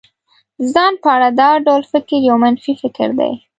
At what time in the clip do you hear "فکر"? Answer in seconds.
1.91-2.13, 2.83-3.07